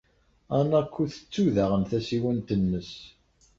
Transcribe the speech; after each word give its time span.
Hanako 0.53 1.03
tettu 1.13 1.45
daɣen 1.55 1.83
tasiwant-nnes. 1.89 2.91